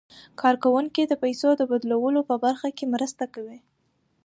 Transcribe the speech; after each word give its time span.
کارکوونکي 0.41 1.01
د 1.07 1.13
پيسو 1.23 1.49
د 1.57 1.61
بدلولو 1.71 2.21
په 2.29 2.35
برخه 2.43 2.69
کې 2.77 2.85
مرسته 2.93 3.23
کوي. 3.33 3.59